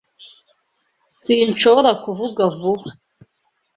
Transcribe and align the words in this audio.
S 1.11 1.13
Sinshobora 1.23 1.91
kuvuga 2.03 2.43
vuba) 2.57 2.89